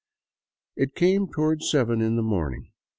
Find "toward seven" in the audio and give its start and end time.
1.27-2.01